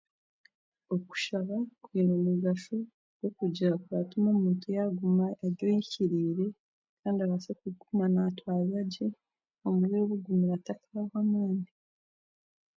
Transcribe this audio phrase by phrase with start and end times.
[0.95, 2.75] Okushaba kwine omugasho
[3.17, 6.45] gw'okugira kuratuma omuntu yaaguma ari oikiriire
[7.01, 9.07] kandi abaase kuguma naatwaza gye
[9.65, 11.69] omu biro bigumire atakaawa amaani